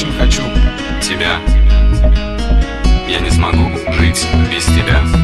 очень 0.00 0.12
хочу 0.18 0.42
тебя. 1.02 1.38
Я 3.06 3.20
не 3.20 3.30
смогу 3.30 3.70
жить 3.98 4.26
без 4.50 4.64
тебя. 4.64 5.19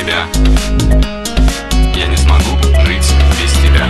тебя. 0.00 0.26
Я 1.94 2.06
не 2.06 2.16
смогу 2.16 2.56
жить 2.86 3.12
без 3.38 3.52
тебя. 3.52 3.86